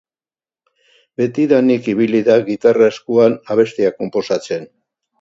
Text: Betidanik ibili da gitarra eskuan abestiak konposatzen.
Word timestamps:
Betidanik 1.23 1.91
ibili 1.95 2.23
da 2.31 2.39
gitarra 2.49 2.91
eskuan 2.97 3.39
abestiak 3.57 4.03
konposatzen. 4.05 4.71